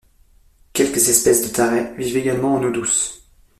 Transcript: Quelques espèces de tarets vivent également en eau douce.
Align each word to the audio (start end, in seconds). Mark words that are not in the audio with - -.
Quelques 0.73 1.09
espèces 1.09 1.47
de 1.47 1.53
tarets 1.55 1.93
vivent 1.95 2.17
également 2.17 2.55
en 2.55 2.63
eau 2.63 2.71
douce. 2.71 3.23